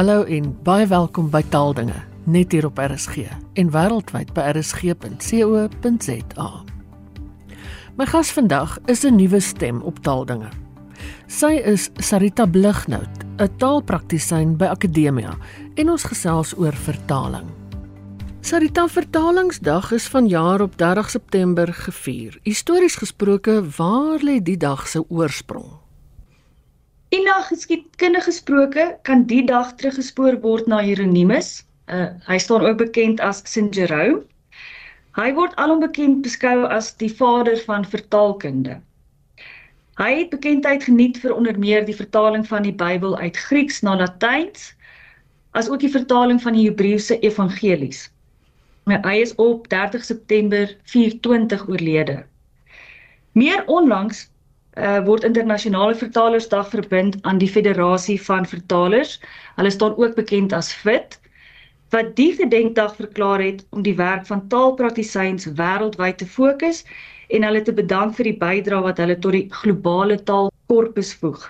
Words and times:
Hallo 0.00 0.22
en 0.22 0.46
baie 0.64 0.86
welkom 0.88 1.26
by 1.28 1.42
Taaldinge 1.52 1.98
net 2.24 2.54
hier 2.56 2.64
op 2.64 2.78
RSG 2.80 3.26
en 3.60 3.68
wêreldwyd 3.74 4.30
by 4.32 4.46
rsg.co.za. 4.54 6.46
My 7.98 8.06
gas 8.08 8.30
vandag 8.32 8.78
is 8.88 9.04
'n 9.04 9.20
nuwe 9.20 9.40
stem 9.44 9.82
op 9.82 9.98
Taaldinge. 10.00 10.48
Sy 11.26 11.60
is 11.72 11.90
Sarita 11.98 12.46
Blighnout, 12.46 13.24
'n 13.36 13.56
taalpraktisyn 13.58 14.56
by 14.56 14.72
Akademia 14.72 15.36
en 15.74 15.90
ons 15.90 16.04
gesels 16.04 16.56
oor 16.56 16.72
vertaling. 16.72 17.50
Sarita 18.40 18.88
Vertalingsdag 18.88 19.92
is 19.92 20.08
vanjaar 20.08 20.60
op 20.60 20.78
30 20.78 21.10
September 21.10 21.72
gevier. 21.72 22.38
Histories 22.42 22.94
gesproke, 22.94 23.64
waar 23.76 24.18
lê 24.22 24.42
die 24.42 24.56
dag 24.56 24.88
se 24.88 25.04
oorsprong? 25.08 25.79
In 27.10 27.24
na 27.26 27.40
geskiedkundige 27.42 28.24
gesproke 28.24 28.98
kan 29.02 29.24
die 29.26 29.42
dag 29.46 29.72
teruggespoor 29.74 30.36
word 30.44 30.68
na 30.70 30.78
Hieronymus. 30.78 31.64
Uh, 31.90 32.12
hy 32.28 32.38
staan 32.38 32.62
ook 32.62 32.76
bekend 32.78 33.18
as 33.20 33.40
Saint 33.50 33.74
Jerome. 33.74 34.20
Hy 35.18 35.32
word 35.34 35.56
alom 35.58 35.82
bekend 35.82 36.22
beskou 36.22 36.68
as 36.70 36.92
die 37.02 37.10
vader 37.10 37.58
van 37.66 37.82
vertaalkunde. 37.82 38.78
Hy 39.98 40.10
het 40.20 40.30
bekendheid 40.30 40.86
geniet 40.86 41.18
vir 41.18 41.34
onder 41.34 41.58
meer 41.58 41.82
die 41.84 41.98
vertaling 41.98 42.46
van 42.46 42.62
die 42.62 42.76
Bybel 42.78 43.18
uit 43.18 43.42
Grieks 43.50 43.82
na 43.82 43.96
Latyns, 43.98 44.70
as 45.58 45.66
ook 45.66 45.82
die 45.82 45.90
vertaling 45.90 46.38
van 46.38 46.54
die 46.54 46.68
Hebreëse 46.68 47.18
evangelies. 47.26 48.06
Hy 48.86 49.16
is 49.18 49.34
op 49.34 49.66
30 49.74 50.06
September 50.06 50.70
420 50.94 51.66
oorlede. 51.66 52.20
Meer 53.34 53.66
onlangs 53.66 54.29
uh, 54.78 55.00
word 55.04 55.24
internasionale 55.24 55.94
vertalersdag 55.94 56.68
verbind 56.68 57.18
aan 57.22 57.38
die 57.38 57.48
Federasie 57.48 58.18
van 58.22 58.46
Vertalers. 58.46 59.20
Hulle 59.56 59.70
staan 59.70 59.96
ook 59.96 60.14
bekend 60.14 60.52
as 60.52 60.72
FIT 60.72 61.18
wat 61.90 62.16
die 62.16 62.32
gedenkdag 62.38 62.94
verklaar 62.96 63.42
het 63.42 63.64
om 63.70 63.82
die 63.82 63.96
werk 63.96 64.26
van 64.26 64.46
taalpraktisyns 64.48 65.48
wêreldwyd 65.58 66.18
te 66.18 66.26
fokus 66.26 66.84
en 67.28 67.42
hulle 67.42 67.62
te 67.62 67.74
bedank 67.74 68.14
vir 68.14 68.30
die 68.30 68.38
bydrae 68.38 68.82
wat 68.84 69.02
hulle 69.02 69.18
tot 69.18 69.34
die 69.34 69.46
globale 69.62 70.22
taalkorpus 70.22 71.14
voeg. 71.18 71.48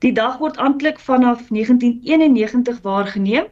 Die 0.00 0.12
dag 0.16 0.38
word 0.40 0.56
amptelik 0.56 1.00
vanaf 1.04 1.48
1991 1.52 2.80
waargeneem 2.82 3.48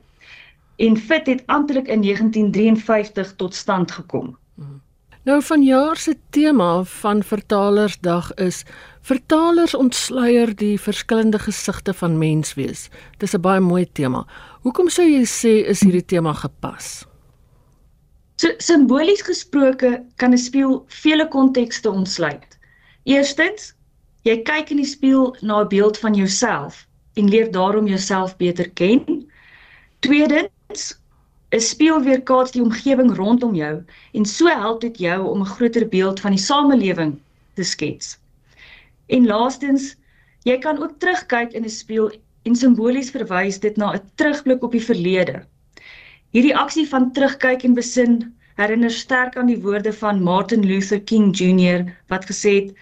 en 0.77 0.97
FIT 0.97 1.27
het 1.27 1.43
amptelik 1.47 1.89
in 1.89 2.01
1953 2.01 3.35
tot 3.37 3.55
stand 3.55 3.91
gekom. 3.91 4.37
Hmm. 4.55 4.81
Nou 5.29 5.43
vanjaar 5.45 5.97
se 5.97 6.17
tema 6.31 6.83
van 6.85 7.23
Vertalersdag 7.23 8.35
is 8.35 8.63
Vertalers 9.01 9.75
ontsluier 9.75 10.55
die 10.57 10.81
verskillende 10.81 11.39
gesigte 11.39 11.93
van 11.95 12.17
menswees. 12.19 12.89
Dis 13.19 13.35
'n 13.37 13.41
baie 13.41 13.61
mooi 13.61 13.85
tema. 13.93 14.25
Hoekom 14.63 14.89
sou 14.89 15.07
jy 15.07 15.25
sê 15.25 15.69
is 15.69 15.81
hierdie 15.81 16.05
tema 16.05 16.33
gepas? 16.33 17.05
So 18.37 18.49
simbolies 18.59 19.23
gesproke 19.23 20.03
kan 20.17 20.33
'n 20.33 20.39
spieël 20.39 20.85
vele 20.87 21.29
kontekste 21.29 21.91
ontsluit. 21.91 22.59
Eerstens, 23.05 23.75
jy 24.23 24.43
kyk 24.43 24.71
in 24.71 24.77
die 24.77 24.93
spieël 24.97 25.37
na 25.41 25.61
'n 25.61 25.69
beeld 25.69 25.99
van 25.99 26.15
jouself 26.15 26.87
en 27.15 27.29
leer 27.29 27.51
daarom 27.51 27.87
jouself 27.87 28.37
beter 28.37 28.71
ken. 28.71 29.31
Tweedens, 29.99 30.49
'n 31.57 31.61
spieël 31.65 32.03
weerkaats 32.05 32.51
die 32.53 32.63
omgewing 32.63 33.15
rondom 33.17 33.55
jou 33.55 33.75
en 34.13 34.25
so 34.25 34.47
help 34.63 34.81
dit 34.81 34.99
jou 34.99 35.21
om 35.29 35.41
'n 35.41 35.53
groter 35.57 35.89
beeld 35.89 36.21
van 36.21 36.35
die 36.37 36.45
samelewing 36.45 37.15
te 37.55 37.63
skets. 37.63 38.19
En 39.07 39.27
laastens, 39.27 39.97
jy 40.45 40.59
kan 40.59 40.83
ook 40.83 40.99
terugkyk 40.99 41.53
in 41.53 41.65
'n 41.65 41.77
spieël 41.81 42.11
en 42.43 42.57
simbolies 42.57 43.11
verwys 43.11 43.61
dit 43.61 43.77
na 43.77 43.95
'n 43.95 44.11
terugblik 44.15 44.63
op 44.63 44.73
die 44.73 44.85
verlede. 44.91 45.43
Hierdie 46.37 46.57
aksie 46.57 46.89
van 46.89 47.13
terugkyk 47.13 47.65
en 47.65 47.75
besin 47.75 48.35
herinner 48.61 48.91
sterk 48.91 49.37
aan 49.37 49.47
die 49.47 49.63
woorde 49.63 49.93
van 49.93 50.23
Martin 50.23 50.67
Luther 50.67 51.01
King 51.01 51.33
Jr 51.39 51.85
wat 52.09 52.27
gesê 52.29 52.55
het 52.61 52.75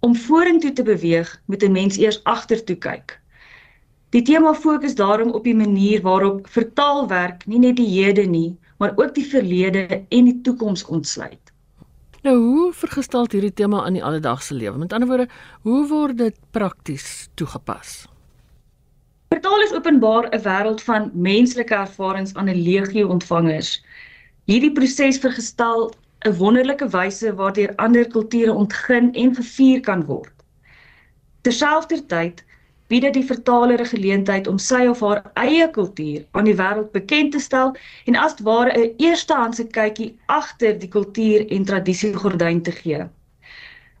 om 0.00 0.16
vorentoe 0.16 0.72
te 0.72 0.82
beweeg 0.82 1.40
moet 1.46 1.62
'n 1.62 1.72
mens 1.72 1.98
eers 1.98 2.24
agtertoe 2.24 2.76
kyk. 2.76 3.20
Die 4.16 4.24
tema 4.24 4.54
fokus 4.56 4.94
daarom 4.96 5.34
op 5.36 5.44
die 5.44 5.54
manier 5.54 6.00
waarop 6.00 6.46
vertaalwerk 6.48 7.42
nie 7.44 7.58
net 7.60 7.76
die 7.76 7.88
hede 7.90 8.22
nie, 8.24 8.54
maar 8.80 8.94
ook 8.96 9.10
die 9.12 9.24
verlede 9.28 9.82
en 10.08 10.30
die 10.30 10.38
toekoms 10.40 10.86
ontsluit. 10.88 11.52
Nou, 12.24 12.36
hoe 12.40 12.70
vergestel 12.72 13.28
hierdie 13.28 13.52
tema 13.52 13.82
aan 13.84 13.98
die 13.98 14.04
alledaagse 14.04 14.56
lewe? 14.56 14.78
Met 14.80 14.94
ander 14.96 15.10
woorde, 15.10 15.26
hoe 15.68 15.82
word 15.90 16.16
dit 16.22 16.38
prakties 16.56 17.28
toegepas? 17.36 18.06
Vertaal 19.34 19.66
is 19.66 19.76
openbaar 19.76 20.30
'n 20.32 20.40
wêreld 20.48 20.80
van 20.88 21.10
menslike 21.12 21.74
ervarings 21.74 22.34
aan 22.34 22.48
'n 22.48 22.62
legio 22.70 23.12
ontvangers. 23.12 23.84
Hierdie 24.48 24.72
proses 24.72 25.20
vergestel 25.20 25.92
'n 26.24 26.36
wonderlike 26.40 26.88
wyse 26.88 27.34
waardeur 27.34 27.76
ander 27.76 28.08
kulture 28.08 28.52
ontgin 28.52 29.12
en 29.12 29.36
gevier 29.36 29.80
kan 29.80 30.04
word. 30.04 30.32
Terselfdertyd 31.42 32.45
bied 32.88 33.02
dit 33.02 33.14
die 33.18 33.26
vertaler 33.26 33.80
'n 33.80 33.92
geleentheid 33.92 34.46
om 34.46 34.58
sy 34.58 34.86
of 34.86 35.00
haar 35.00 35.22
eie 35.34 35.70
kultuur 35.70 36.24
aan 36.32 36.44
die 36.44 36.56
wêreld 36.56 36.90
bekend 36.92 37.32
te 37.32 37.40
stel 37.40 37.74
en 38.06 38.16
as 38.16 38.34
ware 38.48 38.72
'n 38.78 38.94
eerstehandse 38.96 39.66
kykie 39.66 40.16
agter 40.26 40.78
die 40.78 40.88
kultuur 40.88 41.46
en 41.50 41.64
tradisie 41.64 42.14
gordyn 42.14 42.62
te 42.62 42.72
gee. 42.72 43.06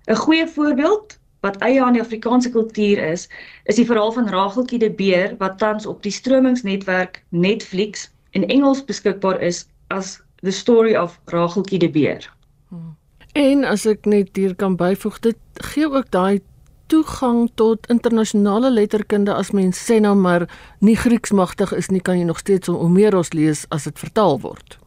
'n 0.06 0.16
Goeie 0.24 0.46
voorbeeld 0.46 1.18
wat 1.40 1.56
eie 1.62 1.82
aan 1.82 1.92
die 1.92 2.02
Afrikaanse 2.02 2.50
kultuur 2.50 2.98
is, 2.98 3.28
is 3.64 3.78
die 3.78 3.86
verhaal 3.86 4.12
van 4.12 4.28
Rageltjie 4.28 4.78
de 4.78 4.90
Beer 4.90 5.34
wat 5.38 5.58
tans 5.58 5.86
op 5.86 6.02
die 6.02 6.12
stromingsnetwerk 6.12 7.22
Netflix 7.28 8.10
in 8.30 8.46
Engels 8.48 8.84
beskikbaar 8.84 9.40
is 9.40 9.66
as 9.88 10.20
The 10.42 10.50
Story 10.50 10.96
of 10.96 11.20
Rageltjie 11.24 11.78
de 11.78 11.90
Beer. 11.90 12.32
Hmm. 12.68 12.96
En 13.32 13.64
as 13.64 13.86
ek 13.86 14.06
net 14.08 14.36
hier 14.36 14.54
kan 14.54 14.76
byvoeg, 14.76 15.18
dit 15.20 15.36
gee 15.72 15.88
ook 15.90 16.10
daai 16.10 16.40
toegang 16.86 17.50
tot 17.54 17.86
internasionale 17.92 18.70
letterkunde 18.70 19.34
as 19.34 19.50
mens 19.50 19.78
sê 19.90 20.00
nou 20.00 20.14
maar 20.14 20.46
nie 20.80 20.96
Grieks 20.96 21.32
magtig 21.32 21.72
is 21.72 21.90
nie, 21.90 22.00
kan 22.00 22.18
jy 22.18 22.24
nog 22.24 22.38
steeds 22.38 22.68
Homeros 22.68 23.32
lees 23.32 23.66
as 23.74 23.84
dit 23.84 23.98
vertaal 23.98 24.40
word. 24.40 24.78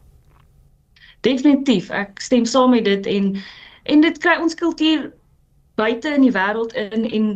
Definitief, 1.20 1.90
ek 1.90 2.20
stem 2.20 2.46
saam 2.48 2.70
met 2.76 2.84
dit 2.84 3.06
en 3.06 3.34
en 3.90 4.04
dit 4.04 4.18
kry 4.22 4.36
ons 4.40 4.54
kultuur 4.54 5.10
buite 5.80 6.08
in 6.14 6.24
die 6.26 6.32
wêreld 6.32 6.72
in 6.76 7.08
en 7.08 7.28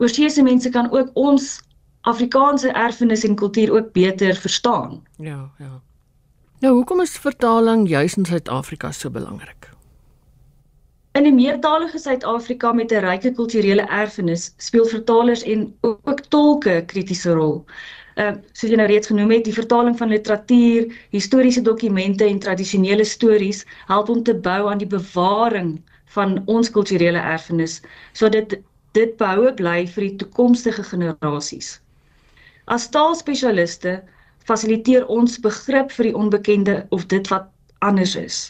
oorseese 0.00 0.42
mense 0.42 0.70
kan 0.70 0.90
ook 0.90 1.10
ons 1.14 1.60
Afrikaanse 2.02 2.72
erfenis 2.72 3.24
en 3.24 3.34
kultuur 3.38 3.70
ook 3.72 3.92
beter 3.92 4.34
verstaan. 4.34 5.02
Ja, 5.16 5.50
ja. 5.58 5.80
Nou, 6.62 6.74
hoekom 6.74 7.00
is 7.00 7.18
vertaling 7.18 7.88
juis 7.88 8.16
in 8.16 8.24
Suid-Afrika 8.26 8.92
so 8.92 9.10
belangrik? 9.10 9.71
In 11.18 11.26
'n 11.26 11.34
meertalige 11.34 11.98
Suid-Afrika 11.98 12.72
met 12.72 12.92
'n 12.92 13.04
ryk 13.04 13.34
kulturele 13.34 13.82
erfenis 14.02 14.54
speel 14.56 14.86
vertalers 14.86 15.42
en 15.42 15.74
ook 15.80 16.20
tolke 16.34 16.70
'n 16.76 16.86
kritiese 16.92 17.32
rol. 17.32 17.64
Uh 18.22 18.32
soos 18.52 18.70
jy 18.70 18.78
nou 18.80 18.86
reeds 18.88 19.10
genoem 19.10 19.30
het, 19.30 19.44
die 19.44 19.58
vertaling 19.58 19.96
van 19.98 20.08
literatuur, 20.08 20.86
historiese 21.10 21.62
dokumente 21.62 22.24
en 22.24 22.38
tradisionele 22.38 23.04
stories 23.04 23.60
help 23.86 24.08
om 24.08 24.22
te 24.22 24.34
bou 24.34 24.70
aan 24.70 24.78
die 24.78 24.92
bewaring 24.94 25.82
van 26.16 26.42
ons 26.46 26.70
kulturele 26.70 27.18
erfenis 27.18 27.80
sodat 28.12 28.56
dit 28.92 29.16
behoue 29.16 29.52
bly 29.54 29.86
vir 29.86 30.08
die 30.08 30.16
toekomstige 30.16 30.82
generasies. 30.94 31.80
As 32.64 32.88
taalspesialiste 32.88 34.02
fasiliteer 34.48 35.06
ons 35.06 35.40
begrip 35.40 35.92
vir 35.92 36.04
die 36.04 36.16
onbekende 36.24 36.86
of 36.88 37.06
dit 37.06 37.28
wat 37.28 37.48
anders 37.78 38.16
is. 38.16 38.42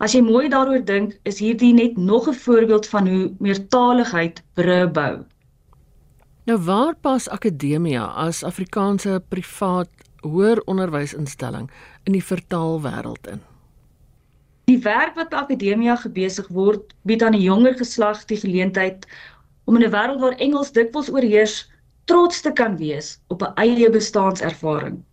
As 0.00 0.14
jy 0.16 0.22
mooi 0.24 0.48
daaroor 0.48 0.80
dink, 0.88 1.18
is 1.28 1.42
hierdie 1.44 1.74
net 1.76 1.98
nog 2.00 2.28
'n 2.28 2.34
voorbeeld 2.34 2.86
van 2.88 3.08
hoe 3.08 3.34
meertaligheid 3.38 4.42
brûe 4.56 4.88
bou. 4.88 5.24
Nou 6.46 6.58
waar 6.58 6.94
pas 6.96 7.28
Akademia 7.28 8.04
as 8.04 8.42
Afrikaanse 8.42 9.22
privaat 9.28 9.90
hoër 10.20 10.62
onderwysinstelling 10.64 11.70
in 12.04 12.12
die 12.12 12.24
vertaalwêreld 12.24 13.28
in? 13.28 13.40
Die 14.64 14.78
werk 14.78 15.14
wat 15.14 15.28
by 15.28 15.36
Akademia 15.36 15.96
gebesig 15.96 16.48
word, 16.48 16.94
bied 17.02 17.22
aan 17.22 17.36
die 17.36 17.44
jonger 17.44 17.76
geslag 17.76 18.24
die 18.24 18.40
geleentheid 18.40 19.06
om 19.64 19.76
in 19.76 19.84
'n 19.84 19.92
wêreld 19.92 20.20
waar 20.20 20.40
Engels 20.40 20.72
dikwels 20.72 21.12
oorheers, 21.12 21.70
trots 22.04 22.40
te 22.40 22.52
kan 22.52 22.76
wees 22.76 23.20
op 23.28 23.42
'n 23.42 23.52
eie 23.54 23.90
bestaanservaring. 23.90 25.04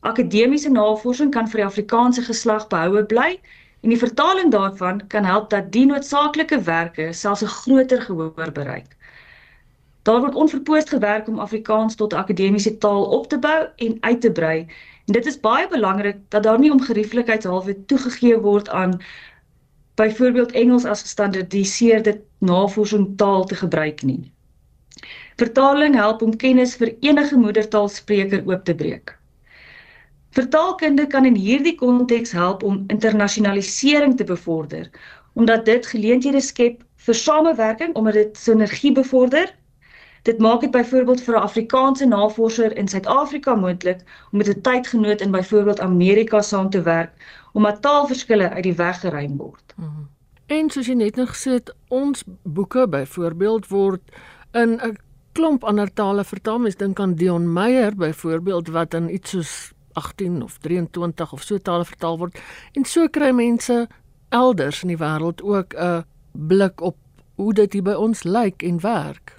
Akademiese 0.00 0.70
navorsing 0.70 1.30
kan 1.30 1.48
vir 1.48 1.60
die 1.60 1.66
Afrikaanse 1.66 2.22
geslag 2.22 2.68
behoue 2.68 3.04
bly 3.04 3.40
En 3.80 3.88
die 3.88 3.98
vertaling 3.98 4.50
daarvan 4.50 5.06
kan 5.06 5.24
help 5.24 5.50
dat 5.50 5.72
die 5.72 5.86
noodsaaklike 5.86 6.60
werke 6.62 7.12
selfs 7.12 7.42
'n 7.42 7.46
groter 7.46 8.02
gehoor 8.02 8.52
bereik. 8.52 8.96
Daar 10.02 10.20
word 10.20 10.34
onverpoost 10.34 10.88
gewerk 10.88 11.28
om 11.28 11.38
Afrikaans 11.38 11.94
tot 11.94 12.12
'n 12.12 12.16
akademiese 12.16 12.78
taal 12.78 13.04
op 13.04 13.28
te 13.28 13.38
bou 13.38 13.66
en 13.76 13.96
uit 14.00 14.20
te 14.20 14.32
brei. 14.32 14.66
En 15.06 15.12
dit 15.12 15.26
is 15.26 15.40
baie 15.40 15.68
belangrik 15.68 16.16
dat 16.28 16.42
daar 16.42 16.58
nie 16.58 16.72
om 16.72 16.80
gerieflikheidshalwe 16.80 17.84
toegegee 17.84 18.38
word 18.38 18.68
aan 18.68 19.00
byvoorbeeld 19.94 20.52
Engels 20.52 20.84
as 20.84 21.00
gestandardiseerde 21.00 22.20
navorsingstaal 22.38 23.44
te 23.44 23.54
gebruik 23.54 24.02
nie. 24.02 24.32
Vertaling 25.36 25.94
help 25.94 26.22
om 26.22 26.36
kennis 26.36 26.76
vir 26.76 26.96
enige 27.00 27.36
moedertaalspreker 27.36 28.42
oop 28.46 28.64
te 28.64 28.74
breek. 28.74 29.17
Vertaalkunde 30.30 31.06
kan 31.06 31.24
in 31.24 31.34
hierdie 31.34 31.74
konteks 31.74 32.32
help 32.32 32.62
om 32.62 32.84
internasionalisering 32.86 34.16
te 34.16 34.24
bevorder, 34.24 34.90
omdat 35.32 35.64
dit 35.64 35.86
geleenthede 35.86 36.40
skep 36.40 36.82
vir 36.96 37.14
samewerking 37.14 37.94
omdat 37.94 38.12
dit 38.12 38.36
sinergie 38.36 38.92
bevorder. 38.92 39.54
Dit 40.22 40.38
maak 40.38 40.60
dit 40.60 40.70
byvoorbeeld 40.70 41.22
vir 41.22 41.34
'n 41.34 41.42
Afrikaanse 41.42 42.06
navorser 42.06 42.76
in 42.76 42.88
Suid-Afrika 42.88 43.54
moontlik 43.54 44.00
om 44.32 44.38
met 44.38 44.48
'n 44.48 44.60
tydgenoot 44.60 45.20
in 45.20 45.30
byvoorbeeld 45.30 45.80
Amerika 45.80 46.40
saam 46.42 46.70
te 46.70 46.82
werk 46.82 47.12
omdat 47.52 47.82
taalverskille 47.82 48.50
uit 48.50 48.62
die 48.62 48.74
weg 48.74 49.00
geruim 49.00 49.36
word. 49.36 49.74
Mm 49.76 49.84
-hmm. 49.84 50.08
En 50.46 50.70
soos 50.70 50.86
jy 50.86 50.94
net 50.94 51.16
nog 51.16 51.28
gesê 51.28 51.58
het, 51.58 51.74
ons 51.88 52.22
boeke 52.42 52.88
byvoorbeeld 52.88 53.66
word 53.68 54.00
in 54.52 54.80
'n 54.80 54.96
klomp 55.32 55.64
ander 55.64 55.92
tale 55.92 56.24
vertaal. 56.24 56.58
Mens 56.58 56.76
dink 56.76 57.00
aan 57.00 57.14
Dion 57.14 57.52
Meyer 57.52 57.96
byvoorbeeld 57.96 58.68
wat 58.68 58.94
in 58.94 59.14
iets 59.14 59.30
soos 59.30 59.72
18 59.98 60.42
of 60.46 60.58
23 60.64 61.32
of 61.32 61.42
so 61.42 61.58
tale 61.58 61.84
vertaal 61.88 62.18
word. 62.20 62.38
En 62.78 62.86
so 62.86 63.08
kry 63.08 63.32
mense 63.34 63.86
elders 64.34 64.82
in 64.84 64.92
die 64.94 65.00
wêreld 65.00 65.42
ook 65.42 65.74
'n 65.74 66.04
blik 66.32 66.80
op 66.80 66.96
hoe 67.38 67.52
dit 67.54 67.72
hier 67.72 67.82
by 67.82 67.94
ons 67.94 68.22
lyk 68.22 68.62
en 68.62 68.80
werk. 68.80 69.36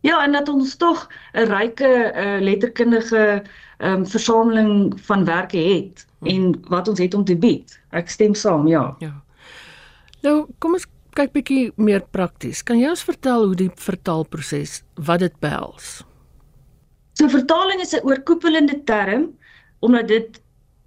Ja, 0.00 0.24
en 0.24 0.32
dat 0.32 0.48
ons 0.48 0.76
tog 0.76 1.08
'n 1.32 1.48
ryke 1.48 2.12
uh, 2.16 2.40
letterkundige 2.40 3.42
um, 3.78 4.06
versameling 4.06 5.00
van 5.00 5.24
werke 5.24 5.58
het 5.58 6.06
hmm. 6.18 6.28
en 6.28 6.64
wat 6.68 6.88
ons 6.88 6.98
het 6.98 7.14
om 7.14 7.24
te 7.24 7.36
bied. 7.36 7.80
Ek 7.90 8.08
stem 8.08 8.34
saam, 8.34 8.66
ja. 8.68 8.96
Ja. 8.98 9.22
Nou, 10.22 10.46
kom 10.58 10.72
ons 10.72 10.86
kyk 11.16 11.32
bietjie 11.32 11.72
meer 11.76 12.04
prakties. 12.10 12.62
Kan 12.62 12.78
jy 12.78 12.88
ons 12.92 13.04
vertel 13.04 13.44
hoe 13.44 13.56
die 13.56 13.70
vertaalproses 13.74 14.82
wat 14.94 15.24
dit 15.24 15.36
behels? 15.40 16.00
So 17.20 17.28
vertaling 17.28 17.80
is 17.84 17.92
'n 17.92 18.06
oorkoepelende 18.08 18.84
term 18.84 19.24
omdat 19.84 20.08
dit 20.08 20.40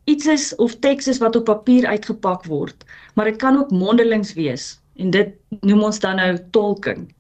iets 0.04 0.26
is 0.26 0.56
of 0.56 0.80
teks 0.80 1.08
is 1.08 1.20
wat 1.22 1.36
op 1.36 1.46
papier 1.46 1.86
uitgepak 1.86 2.46
word, 2.50 2.86
maar 3.14 3.26
dit 3.26 3.38
kan 3.38 3.58
ook 3.58 3.70
mondelings 3.72 4.34
wees 4.34 4.82
en 4.96 5.10
dit 5.10 5.36
noem 5.62 5.84
ons 5.84 6.00
dan 6.00 6.16
nou 6.16 6.38
tolking. 6.50 7.14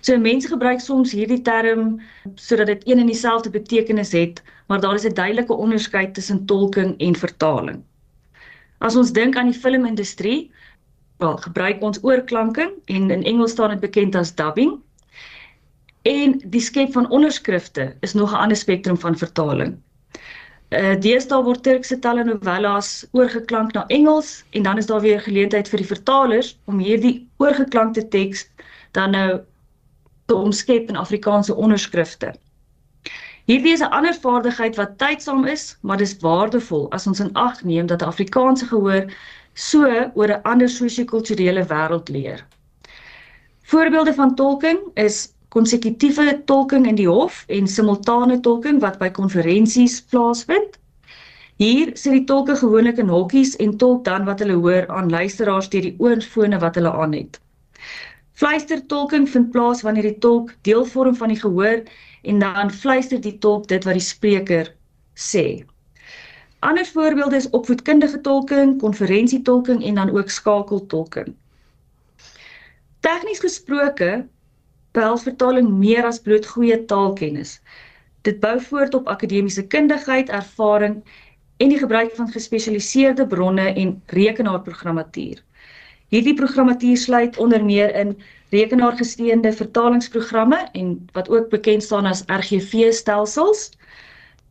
So 0.00 0.18
mense 0.18 0.48
gebruik 0.48 0.80
soms 0.80 1.12
hierdie 1.12 1.40
term 1.42 1.98
sodat 2.34 2.66
dit 2.66 2.86
een 2.86 3.02
en 3.02 3.10
dieselfde 3.10 3.50
betekenis 3.50 4.12
het, 4.12 4.42
maar 4.68 4.80
daar 4.80 4.94
is 4.94 5.04
'n 5.04 5.18
duidelike 5.18 5.54
onderskeid 5.54 6.14
tussen 6.14 6.46
tolking 6.46 6.94
en 6.98 7.16
vertaling. 7.16 7.82
As 8.78 8.96
ons 8.96 9.12
dink 9.12 9.36
aan 9.36 9.50
die 9.50 9.60
filmindustrie, 9.60 10.50
wel 11.18 11.36
gebruik 11.36 11.82
ons 11.82 12.02
oorklanking 12.02 12.70
en 12.84 13.10
in 13.10 13.24
Engels 13.24 13.50
staan 13.50 13.70
dit 13.70 13.80
bekend 13.80 14.14
as 14.14 14.34
dubbing. 14.34 14.78
En 16.02 16.40
die 16.44 16.60
skep 16.60 16.92
van 16.92 17.10
onderskrifte 17.10 17.96
is 18.00 18.12
nog 18.12 18.32
'n 18.32 18.42
ander 18.44 18.56
spektrum 18.56 18.98
van 18.98 19.16
vertaling. 19.16 19.78
Uh 20.68 20.96
deesdae 21.00 21.42
word 21.42 21.62
Turkse 21.62 21.98
telenovelas 21.98 23.06
oorgeklank 23.12 23.72
na 23.72 23.86
Engels 23.86 24.44
en 24.50 24.62
dan 24.62 24.78
is 24.78 24.86
daar 24.86 25.00
weer 25.00 25.20
geleentheid 25.20 25.68
vir 25.68 25.78
die 25.78 25.86
vertalers 25.86 26.58
om 26.64 26.78
hierdie 26.78 27.28
oorgeklankte 27.36 28.08
teks 28.08 28.48
dan 28.90 29.10
nou 29.10 29.40
te 30.26 30.34
omskep 30.34 30.88
in 30.88 30.96
Afrikaanse 30.96 31.54
onderskrifte. 31.54 32.34
Hierdie 33.44 33.72
is 33.72 33.80
'n 33.80 33.92
ander 33.92 34.14
vaardigheid 34.14 34.76
wat 34.76 34.98
tydsaam 34.98 35.44
is, 35.44 35.76
maar 35.80 35.96
dis 35.96 36.16
waardevol 36.18 36.90
as 36.90 37.06
ons 37.06 37.20
in 37.20 37.32
ag 37.32 37.62
neem 37.62 37.86
dat 37.86 38.02
Afrikaanse 38.02 38.66
gehoor 38.66 39.12
so 39.54 40.10
oor 40.14 40.28
'n 40.28 40.42
ander 40.42 40.68
sosio-kulturele 40.68 41.66
wêreld 41.66 42.08
leer. 42.08 42.46
Voorbeelde 43.62 44.14
van 44.14 44.34
tolking 44.34 44.78
is 44.94 45.32
konsekutiewe 45.52 46.42
tolking 46.48 46.86
in 46.88 46.96
die 46.96 47.08
hof 47.08 47.42
en 47.52 47.68
simultane 47.68 48.38
tolking 48.40 48.80
wat 48.80 48.98
by 49.00 49.10
konferensies 49.12 50.00
plaasvind. 50.12 50.78
Hier 51.60 51.92
sit 51.94 52.14
die 52.16 52.24
tolke 52.26 52.56
gewoonlik 52.56 52.98
in 52.98 53.12
hokkies 53.12 53.52
en 53.60 53.76
tolk 53.78 54.06
dan 54.08 54.24
wat 54.26 54.40
hulle 54.42 54.56
hoor 54.64 54.88
aan 54.88 55.12
luisteraars 55.12 55.68
deur 55.74 55.84
die 55.84 55.96
oorfone 56.00 56.58
wat 56.62 56.78
hulle 56.80 56.92
aan 57.04 57.12
het. 57.18 57.36
Fluistertolking 58.40 59.28
vind 59.30 59.52
plaas 59.52 59.84
wanneer 59.86 60.08
die 60.08 60.18
tolk 60.24 60.54
deel 60.66 60.86
vorm 60.88 61.14
van 61.14 61.30
die 61.30 61.38
gehoor 61.38 61.84
en 62.22 62.40
dan 62.42 62.72
fluister 62.72 63.20
die 63.20 63.36
tolk 63.38 63.68
dit 63.68 63.84
wat 63.84 63.98
die 63.98 64.06
spreker 64.08 64.72
sê. 65.14 65.62
Ander 66.62 66.86
voorbeelde 66.86 67.36
is 67.36 67.50
opvoedkundige 67.50 68.20
tolking, 68.20 68.78
konferensietolking 68.80 69.84
en 69.84 69.94
dan 70.00 70.10
ook 70.16 70.30
skakeltolking. 70.30 71.34
Tegnies 73.02 73.42
gesproke 73.42 74.24
behels 74.92 75.22
vertaling 75.26 75.70
meer 75.78 76.06
as 76.06 76.20
bloot 76.20 76.46
goeie 76.46 76.78
taalkennis. 76.84 77.60
Dit 78.22 78.40
bou 78.40 78.58
voort 78.60 78.94
op 78.94 79.08
akademiese 79.08 79.66
kundigheid, 79.66 80.28
ervaring 80.28 81.00
en 81.56 81.68
die 81.68 81.78
gebruik 81.78 82.14
van 82.16 82.30
gespesialiseerde 82.30 83.26
bronne 83.26 83.72
en 83.74 84.02
rekenaarprogrammatuur. 84.06 85.42
Hierdie 86.12 86.34
programmatuur 86.36 86.96
sluit 86.96 87.36
onder 87.38 87.64
meer 87.64 87.94
in 87.94 88.16
rekenaargesteunde 88.52 89.52
vertalingsprogramme 89.52 90.68
en 90.72 91.08
wat 91.12 91.28
ook 91.28 91.48
bekend 91.48 91.82
staan 91.82 92.06
as 92.06 92.24
RGV-stelsels. 92.26 93.70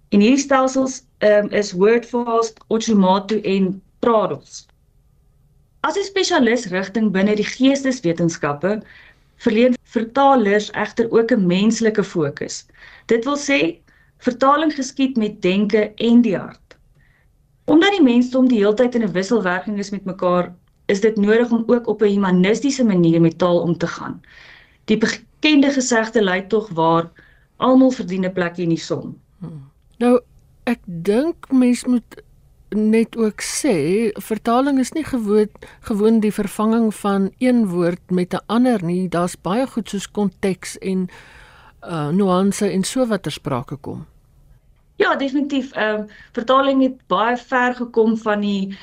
En 0.09 0.19
hierdie 0.19 0.41
stelsels 0.41 1.03
um, 1.19 1.49
is 1.49 1.71
Wordfast, 1.71 2.57
Otsumoto 2.67 3.37
en 3.41 3.81
Trados. 3.99 4.65
As 5.81 5.97
'n 5.97 6.03
spesialis 6.03 6.65
rigting 6.65 7.11
binne 7.11 7.35
die 7.35 7.45
geesteswetenskappe, 7.45 8.81
verleen 9.37 9.77
vertalers 9.91 10.71
egter 10.71 11.11
ook 11.11 11.31
'n 11.31 11.45
menslike 11.45 12.03
fokus. 12.03 12.65
Dit 13.05 13.25
wil 13.25 13.37
sê 13.37 13.79
vertaling 14.17 14.73
geskied 14.73 15.17
met 15.17 15.41
denke 15.41 15.93
en 15.95 16.21
die 16.21 16.37
hart. 16.37 16.77
Omdat 17.65 17.91
die 17.91 18.03
mensdom 18.03 18.47
die 18.47 18.59
heeltyd 18.59 18.95
in 18.95 19.03
'n 19.03 19.11
wisselwerking 19.11 19.77
is 19.77 19.89
met 19.89 20.05
mekaar, 20.05 20.53
is 20.85 21.01
dit 21.01 21.15
nodig 21.15 21.51
om 21.51 21.63
ook 21.67 21.87
op 21.87 22.01
'n 22.01 22.13
humanistiese 22.13 22.83
manier 22.83 23.21
met 23.21 23.37
taal 23.37 23.59
om 23.59 23.77
te 23.77 23.87
gaan. 23.87 24.21
Die 24.85 24.97
bekende 24.97 25.71
gesegde 25.71 26.23
lui 26.23 26.47
tog 26.47 26.69
waar 26.69 27.11
almal 27.57 27.91
verdien 27.91 28.25
'n 28.25 28.33
plekjie 28.33 28.63
in 28.63 28.75
die 28.75 28.85
son. 28.89 29.19
Hmm. 29.39 29.69
Nou 29.97 30.19
ek 30.63 30.79
dink 30.85 31.51
mens 31.51 31.85
moet 31.85 32.23
net 32.75 33.17
ook 33.17 33.41
sê 33.41 34.11
vertaling 34.15 34.79
is 34.79 34.91
nie 34.91 35.03
gewoon 35.03 35.49
gewoon 35.79 36.19
die 36.19 36.31
vervanging 36.33 36.95
van 36.95 37.31
een 37.37 37.67
woord 37.67 38.09
met 38.09 38.33
'n 38.33 38.43
ander 38.45 38.83
nie. 38.83 39.09
Daar's 39.09 39.41
baie 39.41 39.67
goed 39.67 39.89
soos 39.89 40.11
konteks 40.11 40.77
en 40.77 41.09
uh 41.83 42.09
nuance 42.09 42.69
en 42.69 42.83
so 42.83 43.05
wat 43.05 43.23
ter 43.23 43.31
sprake 43.31 43.75
kom. 43.75 44.05
Ja, 44.95 45.15
definitief. 45.15 45.71
Ehm 45.71 45.99
um, 45.99 46.07
vertaling 46.31 46.81
het 46.81 47.07
baie 47.07 47.37
ver 47.37 47.75
gekom 47.75 48.17
van 48.17 48.39
die 48.39 48.77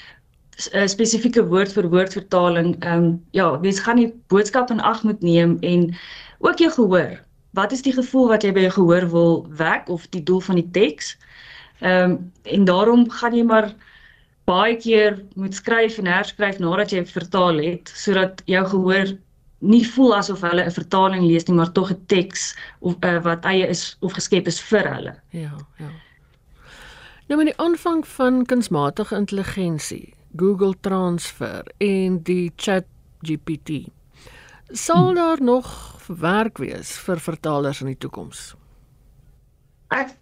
uh, 0.75 0.87
spesifieke 0.87 1.47
woord 1.47 1.73
vir 1.73 1.89
woord 1.89 2.13
vertaling. 2.13 2.77
Ehm 2.79 3.05
um, 3.05 3.25
ja, 3.31 3.59
mens 3.59 3.81
gaan 3.81 3.97
die 3.97 4.15
boodskap 4.27 4.71
in 4.71 4.81
ag 4.81 5.03
moet 5.03 5.21
neem 5.21 5.57
en 5.61 5.95
ook 6.39 6.59
jou 6.59 6.71
gehoor. 6.71 7.21
Wat 7.51 7.73
is 7.73 7.83
die 7.83 7.93
gevoel 7.93 8.29
wat 8.29 8.43
jy 8.43 8.53
by 8.53 8.61
jou 8.61 8.73
gehoor 8.73 9.11
wil 9.11 9.47
wek 9.49 9.89
of 9.89 10.09
die 10.09 10.23
doel 10.23 10.41
van 10.41 10.55
die 10.55 10.71
teks? 10.71 11.17
Ehm 11.17 11.27
um, 11.81 12.33
en 12.43 12.65
daarom 12.65 13.11
gaan 13.11 13.35
jy 13.35 13.45
maar 13.45 13.73
baie 14.49 14.77
keer 14.81 15.19
moet 15.35 15.55
skryf 15.55 15.99
en 15.99 16.07
herskryf 16.07 16.59
nadat 16.59 16.93
jy 16.93 17.05
vertaal 17.07 17.61
het 17.63 17.93
sodat 17.95 18.43
jou 18.49 18.65
gehoor 18.67 19.17
nie 19.59 19.85
voel 19.95 20.15
asof 20.17 20.45
hulle 20.47 20.65
'n 20.65 20.75
vertaling 20.75 21.25
lees 21.27 21.47
nie 21.47 21.57
maar 21.57 21.73
tog 21.73 21.91
'n 21.91 22.07
teks 22.07 22.57
of 22.81 22.95
uh, 23.05 23.19
wat 23.23 23.45
eie 23.45 23.67
is 23.67 23.97
of 24.01 24.13
geskep 24.13 24.47
is 24.47 24.61
vir 24.61 24.95
hulle. 24.95 25.15
Ja, 25.31 25.57
ja. 25.79 25.91
Nou 27.29 27.37
met 27.45 27.53
die 27.53 27.61
aanvang 27.65 28.07
van 28.07 28.45
kunsmatige 28.47 29.17
intelligensie, 29.17 30.15
Google 30.37 30.75
Transfer 30.81 31.65
en 31.79 32.23
die 32.23 32.53
Chat 32.57 32.85
GPT. 33.21 33.91
Sal 34.71 35.09
hm. 35.09 35.15
daar 35.15 35.43
nog 35.43 35.67
werk 36.07 36.59
wees 36.59 36.97
vir 36.99 37.21
vertalers 37.21 37.81
in 37.81 37.87
die 37.87 37.99
toekoms? 37.99 38.55
Ek 39.89 40.15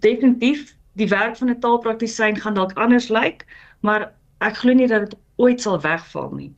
definitief 0.00 0.76
die 1.00 1.08
werk 1.08 1.36
van 1.36 1.50
'n 1.50 1.60
taalpraktisyn 1.60 2.40
gaan 2.40 2.54
dalk 2.54 2.72
anders 2.78 3.08
lyk, 3.08 3.46
maar 3.80 4.12
ek 4.40 4.56
glo 4.56 4.72
nie 4.72 4.86
dat 4.86 5.10
dit 5.10 5.18
ooit 5.36 5.60
sal 5.60 5.80
wegval 5.80 6.30
nie. 6.34 6.52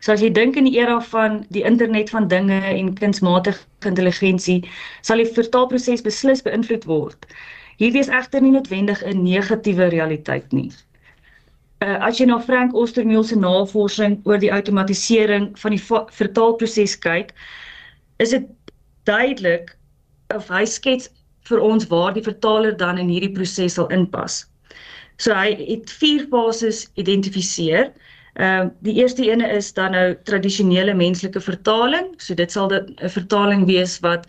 So 0.00 0.12
as 0.12 0.22
jy 0.24 0.30
dink 0.32 0.56
in 0.56 0.64
die 0.64 0.78
era 0.80 1.00
van 1.12 1.42
die 1.52 1.62
internet 1.62 2.10
van 2.10 2.28
dinge 2.28 2.60
en 2.64 2.94
kunsmatige 2.96 3.60
intelligensie, 3.84 4.62
sal 5.02 5.20
die 5.20 5.28
vertaalproses 5.28 6.04
beslis 6.06 6.42
beïnvloed 6.46 6.86
word. 6.88 7.26
Hierdie 7.80 8.00
is 8.00 8.08
egter 8.08 8.40
nie 8.40 8.52
noodwendig 8.54 9.02
'n 9.04 9.22
negatiewe 9.24 9.90
realiteit 9.92 10.52
nie. 10.52 10.70
Uh, 11.80 11.96
as 12.04 12.18
jy 12.20 12.26
na 12.26 12.40
Frank 12.40 12.74
Ostermeel 12.74 13.24
se 13.24 13.36
navorsing 13.36 14.20
oor 14.24 14.38
die 14.38 14.52
outomatisering 14.52 15.58
van 15.58 15.70
die 15.70 15.84
vertaalproses 16.16 16.98
kyk, 16.98 17.32
is 18.18 18.30
dit 18.30 18.48
duidelik 19.08 19.76
of 20.34 20.48
hy 20.48 20.64
skets 20.64 21.08
vir 21.48 21.60
ons 21.64 21.86
waar 21.90 22.14
die 22.14 22.24
vertaler 22.24 22.76
dan 22.76 22.98
in 22.98 23.08
hierdie 23.08 23.32
proses 23.34 23.74
sal 23.74 23.88
inpas. 23.94 24.44
So 25.20 25.34
hy 25.36 25.52
het 25.58 25.90
vier 26.00 26.26
fases 26.32 26.86
identifiseer. 27.00 27.90
Ehm 28.38 28.70
uh, 28.70 28.70
die 28.86 28.94
eerste 29.02 29.26
ene 29.26 29.48
is 29.56 29.72
dan 29.76 29.92
nou 29.92 30.14
tradisionele 30.24 30.94
menslike 30.94 31.40
vertaling. 31.40 32.14
So 32.18 32.34
dit 32.34 32.52
sal 32.52 32.70
'n 32.72 32.96
vertaling 33.16 33.66
wees 33.66 33.98
wat 34.00 34.26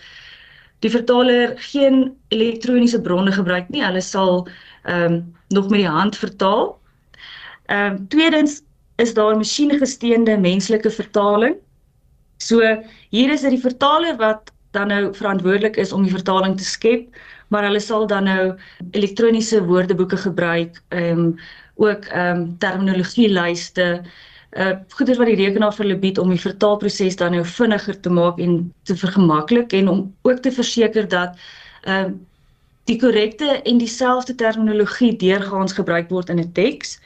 die 0.82 0.89
vertaler 0.89 1.53
geen 1.72 2.15
elektroniese 2.30 3.01
bronne 3.01 3.32
gebruik 3.32 3.70
nie. 3.70 3.84
Hulle 3.86 4.01
sal 4.01 4.48
ehm 4.84 5.13
um, 5.13 5.36
nog 5.50 5.70
met 5.70 5.84
die 5.84 5.88
hand 5.88 6.18
vertaal. 6.18 6.80
Ehm 7.70 7.96
um, 7.96 8.08
tweedens 8.08 8.62
is 8.98 9.13
daar 9.13 9.38
masjiengesteende 9.38 10.38
menslike 10.38 10.89
vertaling. 10.89 11.56
So 12.38 12.60
hier 13.10 13.32
is 13.32 13.41
dit 13.41 13.56
die 13.56 13.63
vertaler 13.63 14.18
wat 14.18 14.51
dan 14.72 14.88
nou 14.88 15.13
verantwoordelik 15.16 15.78
is 15.78 15.92
om 15.92 16.04
die 16.04 16.13
vertaling 16.13 16.58
te 16.58 16.66
skep, 16.66 17.08
maar 17.48 17.63
hulle 17.68 17.80
sal 17.80 18.08
dan 18.08 18.24
nou 18.24 18.54
elektroniese 18.92 19.63
woordeboeke 19.66 20.18
gebruik, 20.18 20.82
ehm 20.90 21.32
ook 21.75 22.06
ehm 22.06 22.48
terminologie 22.58 23.30
lyste, 23.30 24.01
uh 24.51 24.74
goeders 24.90 25.18
wat 25.18 25.28
die 25.32 25.40
rekenaar 25.40 25.74
vir 25.74 25.86
hulle 25.86 26.00
bied 26.00 26.18
om 26.18 26.30
die 26.30 26.40
vertaalproses 26.40 27.16
dan 27.16 27.32
nou 27.32 27.46
vinniger 27.46 28.00
te 28.00 28.10
maak 28.10 28.40
en 28.40 28.74
te 28.84 28.96
vergemaklik 28.96 29.74
en 29.74 29.88
om 29.88 30.01
ook 30.22 30.40
te 30.44 30.51
verseker 30.51 31.08
dat 31.08 31.40
ehm 31.84 32.12
uh, 32.12 32.20
die 32.90 32.98
korrekte 33.00 33.62
en 33.62 33.78
dieselfde 33.78 34.36
terminologie 34.36 35.16
deurgaans 35.16 35.74
gebruik 35.74 36.10
word 36.10 36.30
in 36.30 36.40
'n 36.40 36.51
teks. 36.51 37.00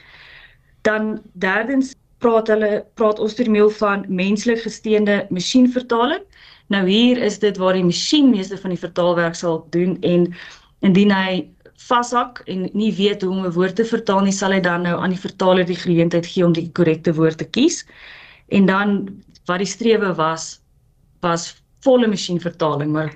Dan 0.82 1.22
derdens 1.34 1.94
praat 2.18 2.48
hulle 2.48 2.86
praat 2.94 3.20
ons 3.20 3.34
termeel 3.34 3.70
van 3.70 4.06
menslik 4.08 4.62
gesteende 4.62 5.26
masjienvertaling. 5.30 6.24
Nou 6.74 6.88
hier 6.90 7.18
is 7.22 7.40
dit 7.40 7.58
waar 7.58 7.74
die 7.78 7.86
masjien 7.86 8.30
meeste 8.30 8.58
van 8.58 8.74
die 8.74 8.80
vertaalwerk 8.80 9.36
sal 9.36 9.68
doen 9.70 9.98
en 10.02 10.34
indien 10.86 11.12
hy 11.14 11.44
vashak 11.86 12.42
en 12.50 12.70
nie 12.74 12.92
weet 12.96 13.22
hoe 13.22 13.32
om 13.32 13.46
'n 13.46 13.54
woord 13.54 13.76
te 13.76 13.86
vertaal 13.86 14.22
nie, 14.26 14.32
sal 14.34 14.52
hy 14.52 14.60
dan 14.60 14.82
nou 14.82 14.96
aan 14.98 15.14
die 15.14 15.20
vertaler 15.20 15.66
die 15.66 15.76
geleentheid 15.76 16.26
gee 16.26 16.46
om 16.46 16.54
die 16.54 16.72
korrekte 16.72 17.14
woord 17.14 17.38
te 17.38 17.46
kies. 17.46 17.86
En 18.50 18.66
dan 18.66 19.22
wat 19.46 19.62
die 19.62 19.70
strewe 19.70 20.14
was 20.16 20.62
was 21.22 21.56
volle 21.82 22.08
masjienvertaling, 22.08 22.92
maar 22.92 23.14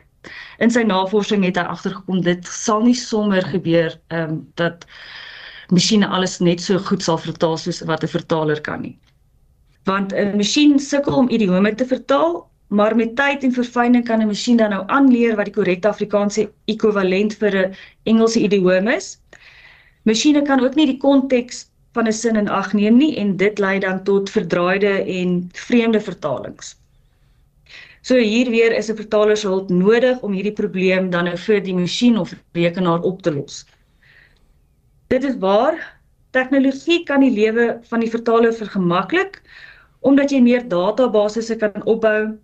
in 0.59 0.71
sy 0.71 0.83
navorsing 0.83 1.43
het 1.43 1.57
hy 1.57 1.63
agtergekom 1.63 2.21
dit 2.21 2.45
sal 2.45 2.81
nie 2.85 2.95
sommer 2.95 3.45
gebeur 3.45 3.95
ehm 4.09 4.29
um, 4.29 4.47
dat 4.55 4.85
masjiene 5.69 6.07
alles 6.07 6.39
net 6.39 6.61
so 6.61 6.77
goed 6.77 7.03
sal 7.03 7.17
vertaal 7.17 7.57
soos 7.57 7.81
wat 7.81 8.03
'n 8.03 8.07
vertaler 8.07 8.61
kan 8.61 8.81
nie. 8.81 8.97
Want 9.85 10.13
'n 10.13 10.37
masjien 10.37 10.79
sukkel 10.79 11.13
om 11.13 11.29
idiome 11.29 11.75
te 11.75 11.85
vertaal, 11.85 12.49
maar 12.69 12.95
met 12.95 13.15
tyd 13.17 13.43
en 13.43 13.53
verfyning 13.53 14.05
kan 14.05 14.21
'n 14.21 14.27
masjien 14.27 14.57
dan 14.57 14.69
nou 14.69 14.83
aanleer 14.87 15.35
wat 15.35 15.45
die 15.45 15.53
korrekte 15.53 15.87
Afrikaanse 15.87 16.49
ekwivalent 16.65 17.33
vir 17.41 17.55
'n 17.55 17.75
Engelse 18.03 18.39
idioom 18.39 18.87
is. 18.87 19.17
Masjiene 20.05 20.41
kan 20.41 20.59
ook 20.63 20.75
nie 20.75 20.85
die 20.85 20.97
konteks 20.97 21.69
van 21.93 22.07
'n 22.07 22.13
sin 22.13 22.35
in 22.35 22.49
ag 22.49 22.73
neem 22.73 22.97
nie 22.97 23.17
en 23.17 23.37
dit 23.37 23.59
lei 23.59 23.79
dan 23.79 24.03
tot 24.03 24.29
verdraaide 24.29 25.03
en 25.05 25.49
vreemde 25.53 25.99
vertalings. 25.99 26.75
So 28.01 28.15
hier 28.15 28.49
weer 28.49 28.71
is 28.77 28.89
'n 28.89 28.95
vertaler 28.95 29.37
se 29.37 29.47
hulp 29.47 29.69
nodig 29.69 30.21
om 30.21 30.31
hierdie 30.31 30.53
probleem 30.61 31.09
dan 31.09 31.25
nou 31.25 31.37
vir 31.37 31.61
die 31.61 31.73
masjien 31.73 32.17
of 32.17 32.33
rekenaar 32.53 33.01
op 33.01 33.21
te 33.21 33.31
los. 33.31 33.65
Dit 35.07 35.23
is 35.23 35.35
waar 35.37 35.97
tegnologie 36.31 37.03
kan 37.03 37.19
die 37.19 37.31
lewe 37.31 37.79
van 37.89 37.99
die 37.99 38.09
vertaler 38.09 38.53
vergemaklik 38.53 39.41
omdat 39.99 40.31
jy 40.31 40.39
meer 40.41 40.67
databasisse 40.67 41.55
kan 41.55 41.83
opbou, 41.83 42.37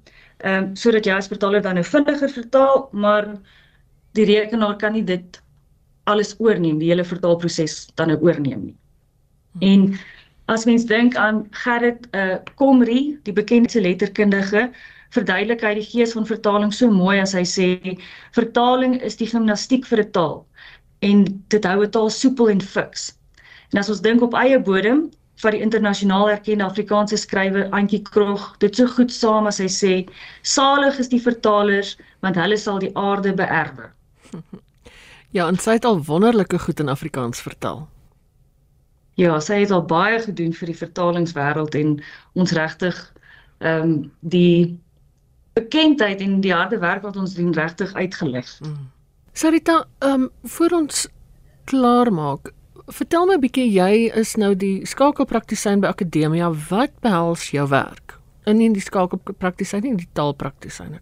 ehm 0.44 0.64
um, 0.64 0.76
sodat 0.76 1.06
jy 1.06 1.14
as 1.16 1.28
vertaler 1.32 1.62
dan 1.62 1.76
nou 1.80 1.84
vinniger 1.84 2.30
vertaal, 2.30 2.90
maar 2.92 3.28
die 4.14 4.26
rekenaar 4.26 4.76
kan 4.78 4.94
nie 4.94 5.04
dit 5.04 5.42
alles 6.06 6.36
oorneem, 6.40 6.80
die 6.80 6.92
hele 6.92 7.04
vertaalproses 7.04 7.88
dan 7.96 8.12
nou 8.12 8.20
oorneem 8.22 8.66
nie. 8.66 8.76
En 9.60 9.98
as 10.52 10.66
mens 10.66 10.86
dink 10.86 11.16
aan 11.16 11.48
Gerrit 11.52 12.08
uh 12.14 12.38
Komri, 12.56 13.18
die 13.24 13.34
bekende 13.34 13.82
letterkundige, 13.82 14.70
verduidelik 15.16 15.64
hy 15.64 15.74
die 15.80 15.88
gees 15.88 16.14
van 16.14 16.28
vertaling 16.28 16.74
so 16.74 16.92
mooi 16.92 17.20
as 17.22 17.34
hy 17.38 17.44
sê 17.48 17.68
vertaling 18.36 18.98
is 19.02 19.16
die 19.18 19.30
gimnastiek 19.32 19.86
vir 19.88 20.04
'n 20.04 20.12
taal 20.12 20.46
en 21.02 21.26
dit 21.54 21.66
hou 21.66 21.80
dit 21.82 21.96
al 21.96 22.10
soepel 22.10 22.50
en 22.50 22.62
fiks. 22.62 23.14
En 23.74 23.80
as 23.80 23.90
ons 23.90 24.02
dink 24.02 24.22
op 24.22 24.34
eie 24.34 24.60
bodem 24.60 25.10
van 25.44 25.52
die 25.52 25.62
internasionaal 25.62 26.30
erkende 26.30 26.64
Afrikaanse 26.64 27.18
skrywer 27.18 27.70
Antjie 27.76 28.02
Krog, 28.02 28.54
dit 28.64 28.76
so 28.76 28.88
goed 28.88 29.12
saam 29.12 29.50
as 29.50 29.60
hy 29.60 29.68
sê, 29.72 29.94
salig 30.42 31.00
is 31.00 31.12
die 31.12 31.22
vertalers 31.22 31.96
want 32.24 32.40
hulle 32.40 32.58
sal 32.58 32.80
die 32.80 32.94
aarde 32.96 33.36
beerwe. 33.36 33.92
Ja, 35.36 35.50
en 35.52 35.58
sy 35.60 35.74
het 35.76 35.84
al 35.84 35.98
wonderlike 36.08 36.56
goed 36.64 36.80
in 36.80 36.88
Afrikaans 36.88 37.42
vertaal. 37.44 37.82
Ja, 39.20 39.34
sy 39.44 39.58
het 39.66 39.72
al 39.76 39.84
baie 39.88 40.22
gedoen 40.24 40.54
vir 40.56 40.72
die 40.72 40.78
vertalingswêreld 40.80 41.76
en 41.76 41.98
ons 42.40 42.54
regtig 42.56 42.96
ehm 43.60 43.84
um, 43.84 43.98
die 44.20 44.80
bekendheid 45.60 46.24
en 46.24 46.40
die 46.44 46.54
harde 46.56 46.80
werk 46.80 47.04
wat 47.04 47.20
ons 47.20 47.36
doen 47.36 47.52
regtig 47.56 47.94
uitgelig. 47.96 48.48
Mm. 48.64 48.88
Sarita, 49.34 49.82
ehm 50.00 50.28
um, 50.28 50.30
voor 50.56 50.78
ons 50.80 51.08
klaar 51.66 52.12
maak, 52.14 52.52
vertel 52.88 53.26
my 53.26 53.36
'n 53.36 53.42
bietjie 53.42 53.72
jy 53.72 54.12
is 54.14 54.36
nou 54.38 54.54
die 54.56 54.86
skakelpraktisyn 54.86 55.82
by 55.82 55.88
Akademia. 55.88 56.52
Wat 56.70 56.92
behels 57.02 57.50
jou 57.52 57.68
werk? 57.70 58.20
In 58.46 58.58
nie 58.58 58.72
die 58.74 58.82
skakelpraktisyn 58.82 59.82
nie, 59.82 59.96
die 59.96 60.10
taalpraktisyn. 60.14 61.00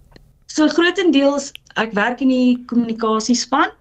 So 0.47 0.67
grootendeels 0.67 1.51
ek 1.75 1.93
werk 1.93 2.21
in 2.21 2.29
die 2.29 2.63
kommunikasiespan. 2.67 3.71